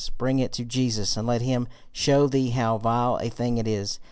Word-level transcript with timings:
Bring 0.17 0.39
it 0.39 0.51
to 0.53 0.65
Jesus, 0.65 1.15
and 1.15 1.27
let 1.27 1.43
him 1.43 1.67
show 1.91 2.25
thee 2.25 2.49
how 2.49 2.79
vile 2.79 3.19
a 3.21 3.29
thing 3.29 3.59
it 3.59 3.67
is. 3.67 3.99